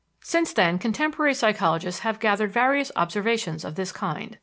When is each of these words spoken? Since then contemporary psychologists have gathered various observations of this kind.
Since 0.23 0.53
then 0.53 0.79
contemporary 0.79 1.35
psychologists 1.35 2.01
have 2.01 2.19
gathered 2.19 2.51
various 2.51 2.91
observations 2.95 3.63
of 3.63 3.75
this 3.75 3.91
kind. 3.91 4.39